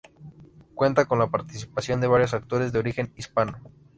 [0.73, 3.61] Cuenta con la participación de varios actores de origen hispano.